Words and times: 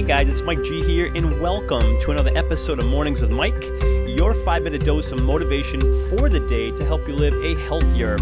Hey 0.00 0.06
guys, 0.06 0.30
it's 0.30 0.40
Mike 0.40 0.62
G 0.62 0.82
here, 0.82 1.12
and 1.14 1.38
welcome 1.42 2.00
to 2.00 2.10
another 2.10 2.34
episode 2.34 2.78
of 2.78 2.86
Mornings 2.86 3.20
with 3.20 3.32
Mike, 3.32 3.62
your 4.08 4.32
five 4.32 4.62
minute 4.62 4.82
dose 4.82 5.12
of 5.12 5.22
motivation 5.22 5.78
for 6.08 6.30
the 6.30 6.40
day 6.48 6.70
to 6.70 6.86
help 6.86 7.06
you 7.06 7.14
live 7.14 7.34
a 7.44 7.54
healthier, 7.66 8.16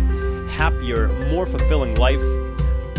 happier, 0.48 1.06
more 1.30 1.46
fulfilling 1.46 1.94
life. 1.94 2.20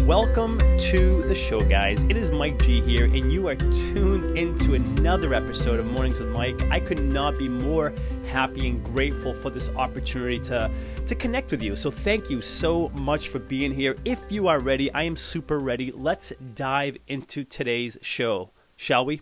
Welcome 0.05 0.59
to 0.59 1.23
the 1.23 1.36
show, 1.36 1.59
guys. 1.59 2.02
It 2.04 2.16
is 2.16 2.31
Mike 2.31 2.57
G 2.63 2.80
here, 2.80 3.04
and 3.04 3.30
you 3.30 3.50
are 3.50 3.55
tuned 3.55 4.38
into 4.38 4.76
another 4.76 5.34
episode 5.34 5.82
of 5.82 5.91
Mornings 5.91 6.21
with 6.21 6.30
Mike. 6.30 6.62
I 6.71 6.80
could 6.80 7.04
not 7.04 7.38
be 7.38 7.49
more 7.49 7.93
happy 8.30 8.70
and 8.70 8.82
grateful 8.82 9.34
for 9.34 9.49
this 9.49 9.70
opportunity 9.76 10.40
to, 10.46 10.71
to 11.05 11.16
connect 11.16 11.52
with 11.52 11.62
you. 11.62 11.76
So, 11.76 11.91
thank 11.91 12.30
you 12.30 12.41
so 12.41 12.88
much 12.96 13.27
for 13.27 13.40
being 13.40 13.73
here. 13.73 13.98
If 14.05 14.32
you 14.32 14.48
are 14.48 14.62
ready, 14.62 14.90
I 14.93 15.04
am 15.04 15.18
super 15.18 15.59
ready. 15.59 15.91
Let's 15.91 16.32
dive 16.55 16.96
into 17.09 17.43
today's 17.43 17.98
show, 18.02 18.52
shall 18.80 19.06
we? 19.06 19.22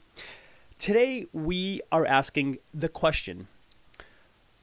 Today, 0.78 1.26
we 1.34 1.82
are 1.92 2.06
asking 2.06 2.60
the 2.72 2.88
question 2.88 3.48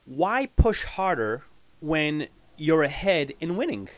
why 0.05 0.45
push 0.55 0.85
harder 0.85 1.43
when 1.81 2.27
you're 2.55 2.83
ahead 2.83 3.33
in 3.41 3.57
winning? 3.57 3.89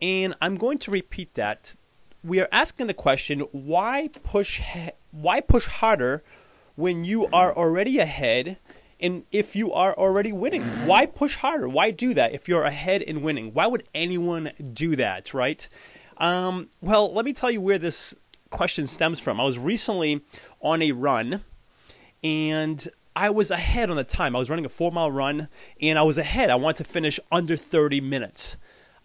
And 0.00 0.34
I'm 0.40 0.56
going 0.56 0.78
to 0.78 0.90
repeat 0.90 1.34
that. 1.34 1.76
We 2.24 2.40
are 2.40 2.48
asking 2.50 2.86
the 2.86 2.94
question 2.94 3.40
why 3.52 4.08
push 4.22 4.62
why 5.10 5.40
push 5.40 5.66
harder 5.66 6.22
when 6.76 7.04
you 7.04 7.26
are 7.26 7.54
already 7.54 7.98
ahead 7.98 8.56
and 8.98 9.24
if 9.30 9.54
you 9.54 9.70
are 9.72 9.94
already 9.94 10.32
winning? 10.32 10.62
Why 10.86 11.04
push 11.04 11.36
harder? 11.36 11.68
Why 11.68 11.90
do 11.90 12.14
that 12.14 12.32
if 12.32 12.48
you're 12.48 12.64
ahead 12.64 13.02
in 13.02 13.20
winning? 13.20 13.52
Why 13.52 13.66
would 13.66 13.84
anyone 13.94 14.52
do 14.72 14.96
that, 14.96 15.34
right? 15.34 15.68
Um, 16.16 16.68
well, 16.80 17.12
let 17.12 17.26
me 17.26 17.34
tell 17.34 17.50
you 17.50 17.60
where 17.60 17.78
this 17.78 18.14
question 18.50 18.86
stems 18.86 19.20
from. 19.20 19.40
I 19.40 19.44
was 19.44 19.58
recently 19.58 20.22
on 20.60 20.82
a 20.82 20.92
run 20.92 21.44
and 22.22 22.86
I 23.16 23.30
was 23.30 23.50
ahead 23.50 23.90
on 23.90 23.96
the 23.96 24.04
time. 24.04 24.36
I 24.36 24.38
was 24.38 24.50
running 24.50 24.64
a 24.64 24.68
four 24.68 24.92
mile 24.92 25.10
run 25.10 25.48
and 25.80 25.98
I 25.98 26.02
was 26.02 26.18
ahead. 26.18 26.50
I 26.50 26.56
wanted 26.56 26.84
to 26.84 26.90
finish 26.90 27.18
under 27.32 27.56
30 27.56 28.00
minutes 28.00 28.56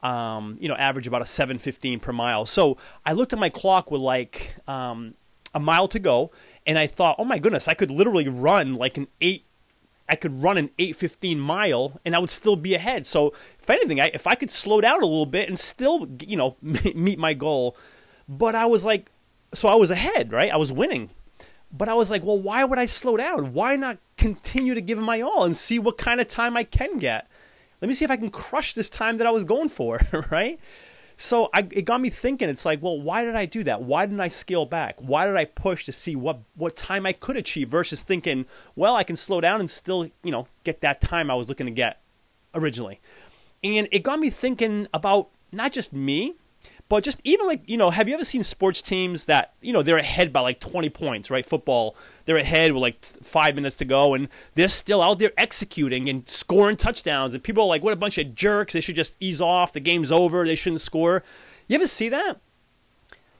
um, 0.05 0.57
you 0.59 0.67
know, 0.67 0.75
average 0.75 1.07
about 1.07 1.21
a 1.21 1.25
7:15 1.25 1.99
per 1.99 2.13
mile. 2.13 2.45
So 2.45 2.77
I 3.05 3.13
looked 3.13 3.33
at 3.33 3.39
my 3.39 3.49
clock 3.49 3.89
with 3.89 4.01
like 4.01 4.55
um, 4.67 5.15
a 5.53 5.59
mile 5.59 5.87
to 5.87 5.99
go, 5.99 6.31
and 6.67 6.77
I 6.77 6.85
thought, 6.85 7.15
oh 7.17 7.25
my 7.25 7.39
goodness, 7.39 7.67
I 7.67 7.73
could 7.73 7.89
literally 7.89 8.27
run 8.27 8.75
like 8.75 8.97
an 8.97 9.07
eight. 9.19 9.45
I 10.07 10.15
could 10.15 10.43
run 10.43 10.59
an 10.59 10.69
8:15 10.77 11.39
mile, 11.39 11.99
and 12.05 12.15
I 12.15 12.19
would 12.19 12.29
still 12.29 12.55
be 12.55 12.75
ahead. 12.75 13.07
So 13.07 13.33
if 13.59 13.67
anything, 13.67 13.99
I, 13.99 14.11
if 14.13 14.27
I 14.27 14.35
could 14.35 14.51
slow 14.51 14.79
down 14.79 15.01
a 15.01 15.07
little 15.07 15.25
bit 15.25 15.49
and 15.49 15.57
still, 15.57 16.07
you 16.19 16.37
know, 16.37 16.55
meet 16.61 17.17
my 17.17 17.33
goal, 17.33 17.75
but 18.29 18.53
I 18.53 18.67
was 18.67 18.85
like, 18.85 19.11
so 19.55 19.67
I 19.67 19.75
was 19.75 19.91
ahead, 19.91 20.31
right? 20.31 20.51
I 20.51 20.57
was 20.57 20.71
winning. 20.71 21.09
But 21.71 21.89
I 21.89 21.93
was 21.93 22.09
like, 22.11 22.23
well, 22.23 22.39
why 22.39 22.63
would 22.63 22.79
I 22.79 22.85
slow 22.85 23.17
down? 23.17 23.53
Why 23.53 23.75
not 23.75 23.97
continue 24.17 24.75
to 24.75 24.81
give 24.81 24.97
my 24.97 25.21
all 25.21 25.43
and 25.43 25.57
see 25.57 25.79
what 25.79 25.97
kind 25.97 26.21
of 26.21 26.27
time 26.27 26.55
I 26.55 26.63
can 26.63 26.99
get? 26.99 27.27
let 27.81 27.87
me 27.87 27.93
see 27.93 28.05
if 28.05 28.11
I 28.11 28.17
can 28.17 28.31
crush 28.31 28.73
this 28.73 28.89
time 28.89 29.17
that 29.17 29.27
I 29.27 29.31
was 29.31 29.43
going 29.43 29.69
for, 29.69 29.99
right? 30.31 30.59
So 31.17 31.49
I, 31.53 31.67
it 31.71 31.83
got 31.85 32.01
me 32.01 32.09
thinking. 32.09 32.49
It's 32.49 32.65
like, 32.65 32.81
well, 32.81 32.99
why 32.99 33.23
did 33.23 33.35
I 33.35 33.45
do 33.45 33.63
that? 33.63 33.83
Why 33.83 34.05
didn't 34.05 34.21
I 34.21 34.27
scale 34.27 34.65
back? 34.65 34.95
Why 34.99 35.25
did 35.25 35.35
I 35.35 35.45
push 35.45 35.85
to 35.85 35.91
see 35.91 36.15
what 36.15 36.39
what 36.55 36.75
time 36.75 37.05
I 37.05 37.13
could 37.13 37.37
achieve 37.37 37.69
versus 37.69 38.01
thinking, 38.01 38.45
well, 38.75 38.95
I 38.95 39.03
can 39.03 39.15
slow 39.15 39.39
down 39.39 39.59
and 39.59 39.69
still, 39.69 40.09
you 40.23 40.31
know, 40.31 40.47
get 40.63 40.81
that 40.81 40.99
time 40.99 41.31
I 41.31 41.35
was 41.35 41.47
looking 41.47 41.67
to 41.67 41.71
get 41.71 42.01
originally. 42.53 42.99
And 43.63 43.87
it 43.91 43.99
got 43.99 44.19
me 44.19 44.29
thinking 44.29 44.87
about 44.93 45.29
not 45.51 45.71
just 45.71 45.93
me, 45.93 46.35
but 46.87 47.03
just 47.03 47.19
even 47.23 47.47
like, 47.47 47.67
you 47.67 47.77
know, 47.77 47.89
have 47.89 48.07
you 48.07 48.13
ever 48.13 48.23
seen 48.23 48.43
sports 48.43 48.81
teams 48.81 49.25
that, 49.25 49.53
you 49.61 49.73
know, 49.73 49.81
they're 49.81 49.97
ahead 49.97 50.31
by 50.31 50.41
like 50.41 50.59
20 50.59 50.89
points, 50.89 51.31
right? 51.31 51.45
Football, 51.45 51.95
they're 52.25 52.37
ahead 52.37 52.73
with 52.73 52.81
like 52.81 53.03
five 53.05 53.55
minutes 53.55 53.75
to 53.77 53.85
go 53.85 54.13
and 54.13 54.29
they're 54.53 54.67
still 54.67 55.01
out 55.01 55.17
there 55.17 55.31
executing 55.37 56.07
and 56.07 56.29
scoring 56.29 56.77
touchdowns. 56.77 57.33
And 57.33 57.43
people 57.43 57.63
are 57.63 57.67
like, 57.67 57.83
what 57.83 57.93
a 57.93 57.97
bunch 57.97 58.19
of 58.19 58.35
jerks. 58.35 58.73
They 58.73 58.81
should 58.81 58.95
just 58.95 59.15
ease 59.19 59.41
off. 59.41 59.73
The 59.73 59.79
game's 59.79 60.11
over. 60.11 60.45
They 60.45 60.55
shouldn't 60.55 60.81
score. 60.81 61.23
You 61.67 61.75
ever 61.75 61.87
see 61.87 62.09
that? 62.09 62.39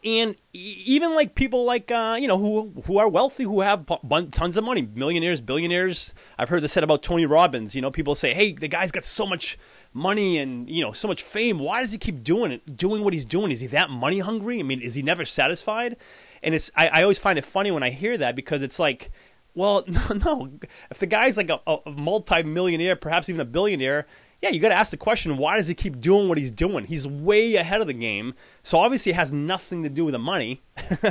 And 0.05 0.35
even 0.53 1.15
like 1.15 1.33
people 1.33 1.65
like 1.65 1.91
uh, 1.91 2.15
you 2.19 2.27
know 2.27 2.37
who 2.37 2.71
who 2.85 2.99
are 2.99 3.09
wealthy 3.09 3.43
who 3.43 3.61
have 3.61 3.85
tons 4.31 4.55
of 4.55 4.63
money 4.63 4.87
millionaires 4.93 5.41
billionaires. 5.41 6.13
I've 6.37 6.49
heard 6.49 6.61
this 6.61 6.73
said 6.73 6.83
about 6.83 7.01
tony 7.01 7.25
robbins. 7.25 7.73
You 7.73 7.81
know 7.81 7.89
people 7.89 8.13
say 8.13 8.33
hey 8.33 8.53
the 8.53 8.67
guy's 8.67 8.91
got 8.91 9.03
so 9.03 9.25
much 9.25 9.57
money 9.93 10.37
and 10.37 10.69
you 10.69 10.83
know 10.83 10.91
so 10.91 11.07
much 11.07 11.23
fame. 11.23 11.57
Why 11.57 11.81
does 11.81 11.91
he 11.91 11.97
keep 11.97 12.23
doing 12.23 12.51
it 12.51 12.77
doing 12.77 13.03
what 13.03 13.13
he's 13.13 13.25
doing? 13.25 13.51
Is 13.51 13.61
he 13.61 13.67
that 13.67 13.89
money 13.89 14.19
hungry? 14.19 14.59
I 14.59 14.63
mean 14.63 14.79
is 14.79 14.93
he 14.93 15.01
never 15.01 15.25
satisfied? 15.25 15.97
And 16.43 16.53
it's 16.53 16.69
i, 16.75 16.87
I 16.87 17.01
always 17.01 17.17
find 17.17 17.39
it 17.39 17.45
funny 17.45 17.71
when 17.71 17.81
i 17.81 17.89
hear 17.89 18.15
that 18.17 18.35
because 18.35 18.61
it's 18.61 18.77
like 18.77 19.11
well 19.55 19.83
no 19.87 20.01
no. 20.23 20.51
If 20.91 20.99
the 20.99 21.07
guy's 21.07 21.35
like 21.35 21.49
a, 21.49 21.59
a 21.65 21.89
multi-millionaire 21.89 22.95
perhaps 22.95 23.27
even 23.27 23.41
a 23.41 23.45
billionaire 23.45 24.05
yeah, 24.45 24.51
you 24.51 24.59
got 24.59 24.69
to 24.69 24.77
ask 24.77 24.91
the 24.91 24.97
question 24.97 25.37
why 25.37 25.57
does 25.57 25.65
he 25.65 25.73
keep 25.73 25.99
doing 25.99 26.29
what 26.29 26.37
he's 26.37 26.51
doing? 26.51 26.85
He's 26.85 27.07
way 27.07 27.55
ahead 27.55 27.81
of 27.81 27.87
the 27.87 27.93
game. 27.93 28.35
So 28.61 28.77
obviously 28.77 29.11
it 29.11 29.15
has 29.15 29.31
nothing 29.31 29.81
to 29.81 29.89
do 29.89 30.05
with 30.05 30.11
the 30.11 30.19
money. 30.19 30.61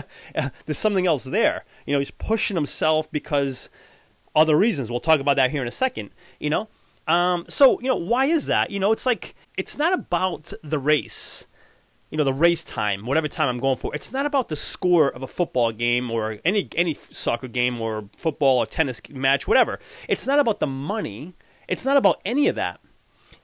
There's 0.66 0.78
something 0.78 1.04
else 1.04 1.24
there. 1.24 1.64
You 1.84 1.94
know, 1.94 1.98
he's 1.98 2.12
pushing 2.12 2.56
himself 2.56 3.10
because 3.10 3.68
other 4.36 4.56
reasons. 4.56 4.88
We'll 4.88 5.00
talk 5.00 5.18
about 5.18 5.34
that 5.34 5.50
here 5.50 5.62
in 5.62 5.66
a 5.66 5.72
second, 5.72 6.10
you 6.38 6.48
know? 6.48 6.68
Um, 7.08 7.44
so, 7.48 7.80
you 7.80 7.88
know, 7.88 7.96
why 7.96 8.26
is 8.26 8.46
that? 8.46 8.70
You 8.70 8.78
know, 8.78 8.92
it's 8.92 9.04
like 9.04 9.34
it's 9.58 9.76
not 9.76 9.92
about 9.92 10.52
the 10.62 10.78
race. 10.78 11.48
You 12.10 12.18
know, 12.18 12.24
the 12.24 12.32
race 12.32 12.62
time, 12.62 13.04
whatever 13.04 13.26
time 13.26 13.48
I'm 13.48 13.58
going 13.58 13.78
for. 13.78 13.92
It's 13.96 14.12
not 14.12 14.26
about 14.26 14.48
the 14.48 14.54
score 14.54 15.08
of 15.08 15.24
a 15.24 15.26
football 15.26 15.72
game 15.72 16.08
or 16.08 16.38
any 16.44 16.68
any 16.76 16.94
soccer 16.94 17.48
game 17.48 17.80
or 17.80 18.08
football 18.16 18.58
or 18.58 18.66
tennis 18.66 19.02
match, 19.10 19.48
whatever. 19.48 19.80
It's 20.08 20.24
not 20.24 20.38
about 20.38 20.60
the 20.60 20.68
money. 20.68 21.34
It's 21.66 21.84
not 21.84 21.96
about 21.96 22.20
any 22.24 22.46
of 22.46 22.54
that 22.54 22.78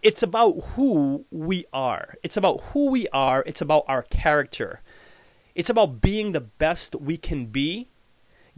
it's 0.03 0.23
about 0.23 0.61
who 0.75 1.25
we 1.31 1.65
are. 1.73 2.15
It's 2.23 2.37
about 2.37 2.61
who 2.73 2.91
we 2.91 3.09
are. 3.09 3.43
It's 3.47 3.61
about 3.61 3.85
our 3.87 4.03
character. 4.03 4.81
It's 5.55 5.71
about 5.71 6.01
being 6.01 6.33
the 6.33 6.41
best 6.41 6.95
we 6.97 7.17
can 7.17 7.47
be, 7.47 7.91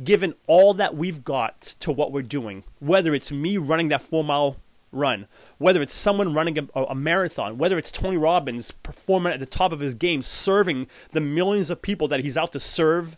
given 0.03 0.35
all 0.47 0.75
that 0.75 0.97
we've 0.97 1.25
got 1.25 1.61
to 1.81 1.91
what 1.91 2.13
we're 2.13 2.23
doing. 2.23 2.65
Whether 2.79 3.15
it's 3.15 3.33
me 3.33 3.57
running 3.57 3.89
that 3.89 4.03
four 4.03 4.23
mile 4.23 4.57
run, 4.93 5.27
whether 5.59 5.83
it's 5.83 5.95
someone 5.95 6.35
running 6.35 6.59
a, 6.59 6.83
a, 6.83 6.95
marathon, 6.95 7.59
whether 7.59 7.79
it's 7.79 7.91
Tony 7.91 8.19
Robbins 8.19 8.71
performing 8.71 9.33
at 9.33 9.41
the 9.41 9.47
top 9.47 9.73
of 9.73 9.81
his 9.81 9.95
game, 9.95 10.23
serving 10.23 10.87
the 11.13 11.21
millions 11.21 11.71
of 11.71 11.83
people 11.83 12.07
that 12.09 12.21
he's 12.21 12.37
out 12.37 12.53
to 12.53 12.61
serve, 12.61 13.17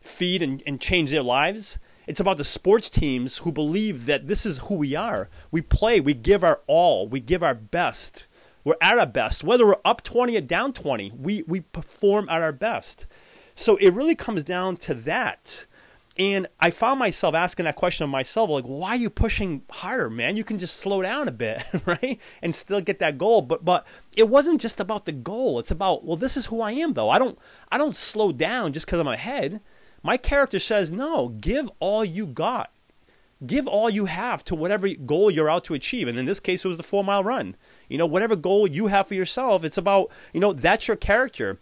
feed, 0.00 0.42
and, 0.42 0.62
and 0.66 0.80
change 0.80 1.10
their 1.10 1.22
lives. 1.22 1.78
It's 2.10 2.18
about 2.18 2.38
the 2.38 2.44
sports 2.44 2.90
teams 2.90 3.38
who 3.38 3.52
believe 3.52 4.06
that 4.06 4.26
this 4.26 4.44
is 4.44 4.58
who 4.58 4.74
we 4.74 4.96
are. 4.96 5.28
We 5.52 5.62
play, 5.62 6.00
we 6.00 6.12
give 6.12 6.42
our 6.42 6.60
all, 6.66 7.06
we 7.06 7.20
give 7.20 7.40
our 7.40 7.54
best. 7.54 8.26
We're 8.64 8.74
at 8.80 8.98
our 8.98 9.06
best. 9.06 9.44
Whether 9.44 9.64
we're 9.64 9.76
up 9.84 10.02
20 10.02 10.36
or 10.36 10.40
down 10.40 10.72
20, 10.72 11.12
we, 11.16 11.44
we 11.46 11.60
perform 11.60 12.28
at 12.28 12.42
our 12.42 12.50
best. 12.50 13.06
So 13.54 13.76
it 13.76 13.94
really 13.94 14.16
comes 14.16 14.42
down 14.42 14.76
to 14.78 14.94
that. 14.94 15.66
And 16.18 16.48
I 16.58 16.70
found 16.70 16.98
myself 16.98 17.36
asking 17.36 17.66
that 17.66 17.76
question 17.76 18.02
of 18.02 18.10
myself, 18.10 18.50
like, 18.50 18.64
why 18.64 18.88
are 18.88 18.96
you 18.96 19.08
pushing 19.08 19.62
harder, 19.70 20.10
man? 20.10 20.36
You 20.36 20.42
can 20.42 20.58
just 20.58 20.78
slow 20.78 21.02
down 21.02 21.28
a 21.28 21.32
bit, 21.32 21.62
right? 21.86 22.18
And 22.42 22.52
still 22.52 22.80
get 22.80 22.98
that 22.98 23.18
goal. 23.18 23.40
But 23.40 23.64
but 23.64 23.86
it 24.16 24.28
wasn't 24.28 24.60
just 24.60 24.80
about 24.80 25.04
the 25.04 25.12
goal. 25.12 25.60
It's 25.60 25.70
about, 25.70 26.04
well, 26.04 26.16
this 26.16 26.36
is 26.36 26.46
who 26.46 26.60
I 26.60 26.72
am 26.72 26.94
though. 26.94 27.08
I 27.08 27.20
don't 27.20 27.38
I 27.70 27.78
don't 27.78 27.94
slow 27.94 28.32
down 28.32 28.72
just 28.72 28.86
because 28.86 28.98
I'm 28.98 29.06
ahead. 29.06 29.60
My 30.02 30.16
character 30.16 30.58
says, 30.58 30.90
no, 30.90 31.28
give 31.28 31.68
all 31.78 32.04
you 32.04 32.26
got. 32.26 32.70
Give 33.46 33.66
all 33.66 33.88
you 33.88 34.04
have 34.04 34.44
to 34.44 34.54
whatever 34.54 34.88
goal 34.88 35.30
you're 35.30 35.48
out 35.48 35.64
to 35.64 35.74
achieve. 35.74 36.08
And 36.08 36.18
in 36.18 36.26
this 36.26 36.40
case, 36.40 36.64
it 36.64 36.68
was 36.68 36.76
the 36.76 36.82
four 36.82 37.02
mile 37.02 37.24
run. 37.24 37.56
You 37.88 37.96
know, 37.96 38.06
whatever 38.06 38.36
goal 38.36 38.66
you 38.66 38.88
have 38.88 39.06
for 39.06 39.14
yourself, 39.14 39.64
it's 39.64 39.78
about, 39.78 40.10
you 40.34 40.40
know, 40.40 40.52
that's 40.52 40.88
your 40.88 40.96
character. 40.96 41.58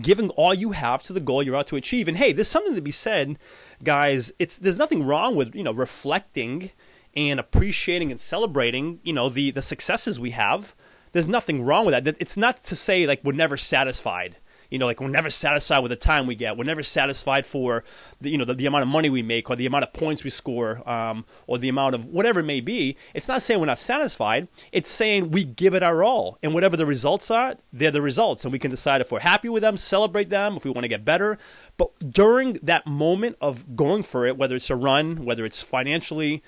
Giving 0.00 0.30
all 0.30 0.54
you 0.54 0.72
have 0.72 1.02
to 1.04 1.12
the 1.12 1.20
goal 1.20 1.42
you're 1.42 1.56
out 1.56 1.68
to 1.68 1.76
achieve. 1.76 2.06
And 2.06 2.16
hey, 2.16 2.32
there's 2.32 2.48
something 2.48 2.74
to 2.74 2.80
be 2.80 2.92
said, 2.92 3.38
guys. 3.82 4.32
It's 4.38 4.56
there's 4.56 4.76
nothing 4.76 5.04
wrong 5.04 5.34
with, 5.36 5.54
you 5.54 5.62
know, 5.62 5.72
reflecting 5.72 6.70
and 7.16 7.38
appreciating 7.38 8.10
and 8.10 8.18
celebrating, 8.18 9.00
you 9.04 9.12
know, 9.12 9.28
the 9.28 9.50
the 9.50 9.62
successes 9.62 10.18
we 10.18 10.30
have. 10.30 10.74
There's 11.12 11.28
nothing 11.28 11.62
wrong 11.64 11.86
with 11.86 12.04
that. 12.04 12.16
It's 12.20 12.36
not 12.36 12.64
to 12.64 12.76
say 12.76 13.06
like 13.06 13.22
we're 13.22 13.32
never 13.32 13.56
satisfied 13.56 14.36
you 14.74 14.78
know, 14.80 14.86
like 14.86 15.00
we're 15.00 15.06
never 15.06 15.30
satisfied 15.30 15.78
with 15.78 15.90
the 15.90 15.96
time 15.96 16.26
we 16.26 16.34
get. 16.34 16.56
We're 16.56 16.64
never 16.64 16.82
satisfied 16.82 17.46
for 17.46 17.84
the, 18.20 18.28
you 18.28 18.36
know 18.36 18.44
the, 18.44 18.54
the 18.54 18.66
amount 18.66 18.82
of 18.82 18.88
money 18.88 19.08
we 19.08 19.22
make 19.22 19.48
or 19.48 19.54
the 19.54 19.66
amount 19.66 19.84
of 19.84 19.92
points 19.92 20.24
we 20.24 20.30
score 20.30 20.82
um, 20.90 21.24
or 21.46 21.58
the 21.58 21.68
amount 21.68 21.94
of 21.94 22.06
whatever 22.06 22.40
it 22.40 22.44
may 22.44 22.60
be. 22.60 22.96
It's 23.14 23.28
not 23.28 23.40
saying 23.40 23.60
we're 23.60 23.66
not 23.66 23.78
satisfied. 23.78 24.48
It's 24.72 24.90
saying 24.90 25.30
we 25.30 25.44
give 25.44 25.74
it 25.74 25.84
our 25.84 26.02
all, 26.02 26.38
and 26.42 26.52
whatever 26.52 26.76
the 26.76 26.86
results 26.86 27.30
are, 27.30 27.54
they're 27.72 27.92
the 27.92 28.02
results, 28.02 28.44
and 28.44 28.52
we 28.52 28.58
can 28.58 28.72
decide 28.72 29.00
if 29.00 29.12
we're 29.12 29.20
happy 29.20 29.48
with 29.48 29.62
them, 29.62 29.76
celebrate 29.76 30.28
them, 30.28 30.56
if 30.56 30.64
we 30.64 30.72
want 30.72 30.82
to 30.82 30.88
get 30.88 31.04
better. 31.04 31.38
But 31.76 31.92
during 32.10 32.54
that 32.54 32.84
moment 32.84 33.36
of 33.40 33.76
going 33.76 34.02
for 34.02 34.26
it, 34.26 34.36
whether 34.36 34.56
it's 34.56 34.70
a 34.70 34.76
run, 34.76 35.24
whether 35.24 35.44
it's 35.44 35.62
financially 35.62 36.42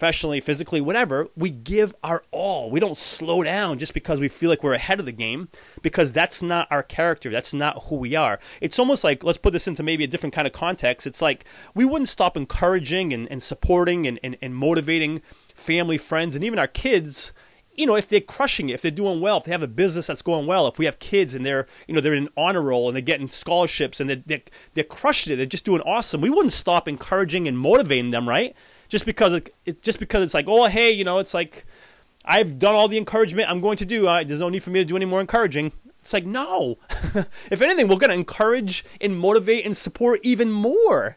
professionally, 0.00 0.40
physically, 0.40 0.80
whatever, 0.80 1.28
we 1.36 1.50
give 1.50 1.94
our 2.02 2.24
all. 2.30 2.70
We 2.70 2.80
don't 2.80 2.96
slow 2.96 3.42
down 3.42 3.78
just 3.78 3.92
because 3.92 4.18
we 4.18 4.28
feel 4.28 4.48
like 4.48 4.62
we're 4.62 4.72
ahead 4.72 4.98
of 4.98 5.04
the 5.04 5.12
game 5.12 5.50
because 5.82 6.10
that's 6.10 6.40
not 6.40 6.66
our 6.70 6.82
character. 6.82 7.28
That's 7.28 7.52
not 7.52 7.82
who 7.82 7.96
we 7.96 8.16
are. 8.16 8.40
It's 8.62 8.78
almost 8.78 9.04
like, 9.04 9.22
let's 9.22 9.36
put 9.36 9.52
this 9.52 9.68
into 9.68 9.82
maybe 9.82 10.04
a 10.04 10.06
different 10.06 10.34
kind 10.34 10.46
of 10.46 10.54
context. 10.54 11.06
It's 11.06 11.20
like 11.20 11.44
we 11.74 11.84
wouldn't 11.84 12.08
stop 12.08 12.34
encouraging 12.34 13.12
and, 13.12 13.30
and 13.30 13.42
supporting 13.42 14.06
and, 14.06 14.18
and, 14.22 14.38
and 14.40 14.54
motivating 14.54 15.20
family, 15.54 15.98
friends, 15.98 16.34
and 16.34 16.44
even 16.44 16.58
our 16.58 16.66
kids 16.66 17.34
you 17.76 17.86
know, 17.86 17.94
if 17.96 18.08
they're 18.08 18.20
crushing 18.20 18.68
it, 18.68 18.74
if 18.74 18.82
they're 18.82 18.90
doing 18.90 19.20
well, 19.20 19.38
if 19.38 19.44
they 19.44 19.52
have 19.52 19.62
a 19.62 19.68
business 19.68 20.06
that's 20.08 20.22
going 20.22 20.46
well, 20.46 20.66
if 20.66 20.78
we 20.78 20.84
have 20.86 20.98
kids 20.98 21.34
and 21.34 21.46
they're, 21.46 21.66
you 21.86 21.94
know, 21.94 22.00
they're 22.00 22.14
in 22.14 22.28
honor 22.36 22.60
roll 22.60 22.88
and 22.88 22.96
they're 22.96 23.00
getting 23.00 23.28
scholarships 23.28 24.00
and 24.00 24.10
they're, 24.10 24.22
they're, 24.26 24.42
they're 24.74 24.84
crushing 24.84 25.32
it, 25.32 25.36
they're 25.36 25.46
just 25.46 25.64
doing 25.64 25.80
awesome. 25.82 26.20
We 26.20 26.30
wouldn't 26.30 26.52
stop 26.52 26.88
encouraging 26.88 27.46
and 27.46 27.58
motivating 27.58 28.10
them, 28.10 28.28
right? 28.28 28.54
Just 28.90 29.06
because 29.06 29.32
it, 29.32 29.54
it 29.64 29.80
just 29.80 29.98
because 29.98 30.22
it's 30.22 30.34
like, 30.34 30.46
oh, 30.46 30.66
hey, 30.66 30.90
you 30.90 31.04
know, 31.04 31.18
it's 31.18 31.32
like 31.32 31.64
I've 32.26 32.58
done 32.58 32.74
all 32.74 32.88
the 32.88 32.98
encouragement 32.98 33.48
I'm 33.48 33.62
going 33.62 33.78
to 33.78 33.86
do. 33.86 34.06
Uh, 34.06 34.22
there's 34.22 34.40
no 34.40 34.50
need 34.50 34.62
for 34.62 34.70
me 34.70 34.80
to 34.80 34.84
do 34.84 34.96
any 34.96 35.06
more 35.06 35.20
encouraging. 35.20 35.72
It's 36.02 36.12
like, 36.12 36.26
no. 36.26 36.78
if 37.50 37.62
anything, 37.62 37.88
we're 37.88 37.96
going 37.96 38.10
to 38.10 38.14
encourage 38.14 38.84
and 39.00 39.18
motivate 39.18 39.64
and 39.64 39.76
support 39.76 40.20
even 40.22 40.50
more 40.50 41.16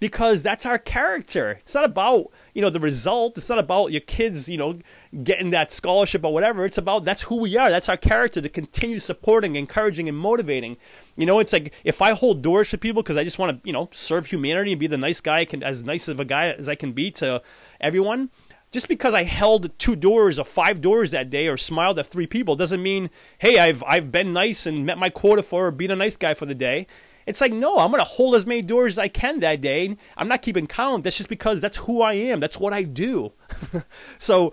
because 0.00 0.42
that's 0.42 0.64
our 0.64 0.78
character. 0.78 1.58
It's 1.60 1.74
not 1.74 1.84
about, 1.84 2.32
you 2.54 2.62
know, 2.62 2.70
the 2.70 2.80
result. 2.80 3.36
It's 3.36 3.50
not 3.50 3.58
about 3.58 3.92
your 3.92 4.00
kids, 4.00 4.48
you 4.48 4.56
know, 4.56 4.78
getting 5.22 5.50
that 5.50 5.70
scholarship 5.70 6.24
or 6.24 6.32
whatever. 6.32 6.64
It's 6.64 6.78
about 6.78 7.04
that's 7.04 7.22
who 7.22 7.36
we 7.36 7.56
are. 7.56 7.68
That's 7.70 7.88
our 7.88 7.98
character 7.98 8.40
to 8.40 8.48
continue 8.48 8.98
supporting, 8.98 9.56
encouraging, 9.56 10.08
and 10.08 10.16
motivating. 10.16 10.78
You 11.16 11.26
know, 11.26 11.38
it's 11.38 11.52
like 11.52 11.74
if 11.84 12.00
I 12.00 12.12
hold 12.12 12.40
doors 12.40 12.70
for 12.70 12.78
people 12.78 13.02
because 13.02 13.18
I 13.18 13.24
just 13.24 13.38
want 13.38 13.62
to, 13.62 13.66
you 13.66 13.74
know, 13.74 13.90
serve 13.92 14.26
humanity 14.26 14.72
and 14.72 14.80
be 14.80 14.86
the 14.86 14.96
nice 14.96 15.20
guy, 15.20 15.44
can, 15.44 15.62
as 15.62 15.84
nice 15.84 16.08
of 16.08 16.18
a 16.18 16.24
guy 16.24 16.48
as 16.48 16.68
I 16.68 16.74
can 16.74 16.92
be 16.92 17.10
to 17.12 17.42
everyone. 17.80 18.30
Just 18.72 18.86
because 18.86 19.14
I 19.14 19.24
held 19.24 19.76
two 19.80 19.96
doors 19.96 20.38
or 20.38 20.44
five 20.44 20.80
doors 20.80 21.10
that 21.10 21.28
day 21.28 21.48
or 21.48 21.56
smiled 21.56 21.98
at 21.98 22.06
three 22.06 22.28
people 22.28 22.54
doesn't 22.54 22.82
mean, 22.82 23.10
hey, 23.38 23.58
I've 23.58 23.82
I've 23.82 24.12
been 24.12 24.32
nice 24.32 24.64
and 24.64 24.86
met 24.86 24.96
my 24.96 25.10
quota 25.10 25.42
for 25.42 25.70
being 25.72 25.90
a 25.90 25.96
nice 25.96 26.16
guy 26.16 26.34
for 26.34 26.46
the 26.46 26.54
day. 26.54 26.86
It's 27.30 27.40
like, 27.40 27.52
no, 27.52 27.78
I'm 27.78 27.90
going 27.90 28.02
to 28.02 28.08
hold 28.08 28.34
as 28.34 28.44
many 28.44 28.60
doors 28.60 28.94
as 28.94 28.98
I 28.98 29.08
can 29.08 29.40
that 29.40 29.60
day. 29.60 29.96
I'm 30.16 30.28
not 30.28 30.42
keeping 30.42 30.66
count. 30.66 31.04
That's 31.04 31.16
just 31.16 31.28
because 31.28 31.60
that's 31.60 31.78
who 31.78 32.02
I 32.02 32.14
am. 32.14 32.40
That's 32.40 32.58
what 32.58 32.72
I 32.72 32.82
do. 32.82 33.32
so, 34.18 34.52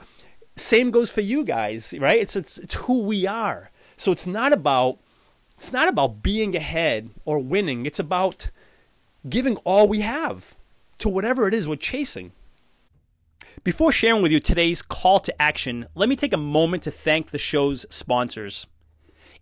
same 0.56 0.91
goes 0.91 1.09
for 1.09 1.21
you 1.21 1.44
guys, 1.44 1.94
right? 2.00 2.19
It's, 2.19 2.35
it's, 2.35 2.57
it's 2.57 2.75
who 2.75 3.00
we 3.01 3.27
are. 3.27 3.71
So 3.97 4.12
it's 4.12 4.27
not 4.27 4.53
about 4.53 5.00
it's 5.56 5.74
not 5.74 5.89
about 5.89 6.21
being 6.21 6.56
ahead 6.56 7.09
or 7.25 7.39
winning. 7.39 7.88
It's 7.88 8.00
about 8.00 8.51
giving 9.27 9.57
all 9.57 9.88
we 9.88 10.01
have 10.01 10.56
to 11.00 11.09
whatever 11.09 11.47
it 11.47 11.53
is 11.56 11.68
we're 11.68 11.77
chasing. 11.77 12.31
Before 13.63 13.91
sharing 13.91 14.21
with 14.21 14.31
you 14.31 14.39
today's 14.39 14.83
call 14.83 15.19
to 15.21 15.41
action, 15.41 15.88
let 15.95 16.09
me 16.09 16.15
take 16.15 16.31
a 16.31 16.38
moment 16.38 16.83
to 16.83 16.91
thank 16.91 17.31
the 17.31 17.39
show's 17.39 17.88
sponsors. 17.89 18.68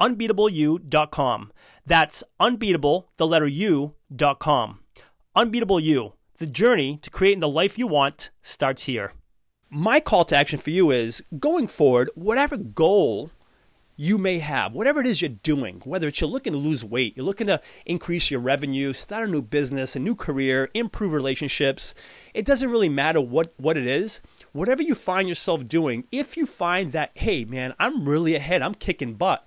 unbeatableu.com. 0.00 1.52
That's 1.84 2.24
unbeatable, 2.38 3.10
the 3.16 3.26
letter 3.26 3.46
U.com. 3.46 4.80
Unbeatable 5.34 5.80
You. 5.80 6.12
The 6.38 6.46
journey 6.46 6.98
to 7.02 7.10
creating 7.10 7.40
the 7.40 7.48
life 7.48 7.78
you 7.78 7.86
want 7.86 8.30
starts 8.42 8.84
here. 8.84 9.12
My 9.70 10.00
call 10.00 10.24
to 10.26 10.36
action 10.36 10.58
for 10.58 10.70
you 10.70 10.90
is 10.90 11.22
going 11.38 11.66
forward, 11.66 12.10
whatever 12.14 12.56
goal 12.56 13.30
you 13.96 14.18
may 14.18 14.38
have, 14.38 14.72
whatever 14.72 15.00
it 15.00 15.06
is 15.06 15.20
you're 15.20 15.28
doing, 15.28 15.80
whether 15.84 16.08
it's 16.08 16.20
you're 16.20 16.28
looking 16.28 16.52
to 16.52 16.58
lose 16.58 16.84
weight, 16.84 17.16
you're 17.16 17.24
looking 17.26 17.46
to 17.46 17.60
increase 17.86 18.30
your 18.30 18.40
revenue, 18.40 18.92
start 18.92 19.28
a 19.28 19.30
new 19.30 19.42
business, 19.42 19.94
a 19.94 20.00
new 20.00 20.14
career, 20.14 20.70
improve 20.74 21.12
relationships, 21.12 21.94
it 22.34 22.44
doesn't 22.44 22.70
really 22.70 22.88
matter 22.88 23.20
what, 23.20 23.52
what 23.58 23.76
it 23.76 23.86
is. 23.86 24.20
Whatever 24.52 24.82
you 24.82 24.94
find 24.94 25.28
yourself 25.28 25.68
doing, 25.68 26.04
if 26.10 26.36
you 26.36 26.46
find 26.46 26.92
that, 26.92 27.10
hey, 27.14 27.44
man, 27.44 27.74
I'm 27.78 28.08
really 28.08 28.34
ahead, 28.34 28.60
I'm 28.62 28.74
kicking 28.74 29.14
butt, 29.14 29.46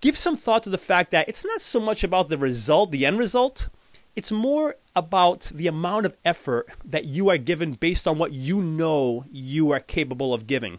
give 0.00 0.16
some 0.16 0.36
thought 0.36 0.62
to 0.64 0.70
the 0.70 0.78
fact 0.78 1.10
that 1.10 1.28
it's 1.28 1.44
not 1.44 1.60
so 1.60 1.80
much 1.80 2.04
about 2.04 2.28
the 2.28 2.38
result, 2.38 2.90
the 2.90 3.06
end 3.06 3.18
result. 3.18 3.68
It's 4.14 4.32
more 4.32 4.76
about 4.94 5.52
the 5.54 5.66
amount 5.66 6.06
of 6.06 6.16
effort 6.24 6.68
that 6.84 7.04
you 7.04 7.28
are 7.28 7.38
given 7.38 7.72
based 7.74 8.06
on 8.06 8.18
what 8.18 8.32
you 8.32 8.62
know 8.62 9.24
you 9.30 9.72
are 9.72 9.80
capable 9.80 10.32
of 10.32 10.46
giving. 10.46 10.78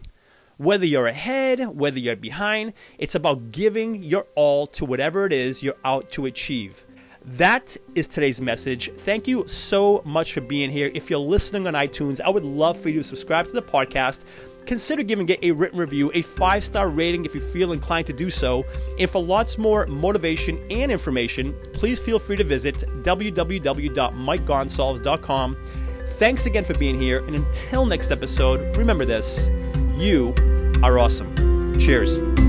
Whether 0.56 0.86
you're 0.86 1.06
ahead, 1.06 1.60
whether 1.68 2.00
you're 2.00 2.16
behind, 2.16 2.72
it's 2.98 3.14
about 3.14 3.52
giving 3.52 4.02
your 4.02 4.26
all 4.34 4.66
to 4.68 4.84
whatever 4.84 5.24
it 5.24 5.32
is 5.32 5.62
you're 5.62 5.76
out 5.84 6.10
to 6.12 6.26
achieve. 6.26 6.84
That 7.24 7.76
is 7.94 8.08
today's 8.08 8.40
message. 8.40 8.90
Thank 8.98 9.28
you 9.28 9.46
so 9.46 10.02
much 10.04 10.32
for 10.32 10.40
being 10.40 10.70
here. 10.70 10.90
If 10.94 11.10
you're 11.10 11.18
listening 11.20 11.66
on 11.66 11.74
iTunes, 11.74 12.20
I 12.20 12.30
would 12.30 12.44
love 12.44 12.80
for 12.80 12.88
you 12.88 13.02
to 13.02 13.04
subscribe 13.04 13.46
to 13.46 13.52
the 13.52 13.62
podcast 13.62 14.20
consider 14.68 15.02
giving 15.02 15.28
it 15.28 15.40
a 15.42 15.50
written 15.50 15.80
review, 15.80 16.12
a 16.14 16.22
five 16.22 16.64
star 16.64 16.88
rating 16.88 17.24
if 17.24 17.34
you 17.34 17.40
feel 17.40 17.72
inclined 17.72 18.06
to 18.06 18.12
do 18.12 18.30
so. 18.30 18.64
And 18.98 19.10
for 19.10 19.20
lots 19.20 19.58
more 19.58 19.84
motivation 19.86 20.64
and 20.70 20.92
information, 20.92 21.56
please 21.72 21.98
feel 21.98 22.20
free 22.20 22.36
to 22.36 22.44
visit 22.44 22.84
www.mikegonsalves.com. 23.02 25.56
Thanks 26.18 26.46
again 26.46 26.64
for 26.64 26.74
being 26.74 27.00
here, 27.00 27.24
and 27.26 27.36
until 27.36 27.86
next 27.86 28.10
episode, 28.10 28.76
remember 28.76 29.04
this 29.04 29.48
you 29.96 30.34
are 30.82 30.98
awesome. 30.98 31.32
Cheers. 31.80 32.47